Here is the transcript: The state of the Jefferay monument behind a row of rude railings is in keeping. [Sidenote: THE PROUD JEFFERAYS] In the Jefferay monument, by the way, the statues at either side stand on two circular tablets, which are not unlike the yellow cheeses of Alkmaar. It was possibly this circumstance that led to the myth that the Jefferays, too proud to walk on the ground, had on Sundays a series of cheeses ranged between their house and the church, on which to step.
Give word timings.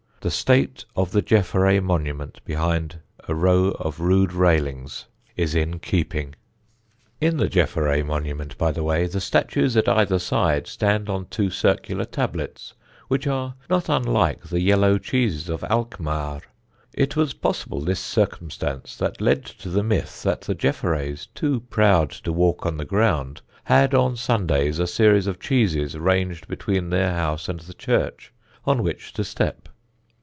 The 0.23 0.29
state 0.29 0.85
of 0.95 1.13
the 1.13 1.23
Jefferay 1.23 1.79
monument 1.79 2.41
behind 2.45 2.99
a 3.27 3.33
row 3.33 3.69
of 3.79 3.99
rude 3.99 4.33
railings 4.33 5.07
is 5.35 5.55
in 5.55 5.79
keeping. 5.79 6.35
[Sidenote: 6.35 6.35
THE 6.35 6.37
PROUD 6.37 7.21
JEFFERAYS] 7.23 7.31
In 7.31 7.37
the 7.37 7.49
Jefferay 7.49 8.01
monument, 8.05 8.55
by 8.59 8.71
the 8.71 8.83
way, 8.83 9.07
the 9.07 9.19
statues 9.19 9.75
at 9.75 9.89
either 9.89 10.19
side 10.19 10.67
stand 10.67 11.09
on 11.09 11.25
two 11.31 11.49
circular 11.49 12.05
tablets, 12.05 12.75
which 13.07 13.25
are 13.25 13.55
not 13.67 13.89
unlike 13.89 14.43
the 14.43 14.59
yellow 14.61 14.99
cheeses 14.99 15.49
of 15.49 15.63
Alkmaar. 15.63 16.41
It 16.93 17.15
was 17.15 17.33
possibly 17.33 17.85
this 17.85 17.99
circumstance 17.99 18.95
that 18.97 19.21
led 19.21 19.43
to 19.43 19.69
the 19.69 19.81
myth 19.81 20.21
that 20.21 20.41
the 20.41 20.53
Jefferays, 20.53 21.29
too 21.33 21.61
proud 21.61 22.11
to 22.11 22.31
walk 22.31 22.63
on 22.67 22.77
the 22.77 22.85
ground, 22.85 23.41
had 23.63 23.95
on 23.95 24.15
Sundays 24.15 24.77
a 24.77 24.85
series 24.85 25.25
of 25.25 25.39
cheeses 25.39 25.97
ranged 25.97 26.47
between 26.47 26.91
their 26.91 27.11
house 27.13 27.49
and 27.49 27.61
the 27.61 27.73
church, 27.73 28.31
on 28.65 28.83
which 28.83 29.13
to 29.13 29.23
step. 29.23 29.67